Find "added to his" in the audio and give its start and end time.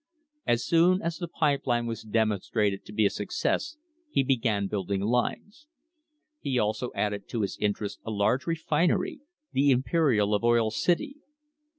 6.95-7.55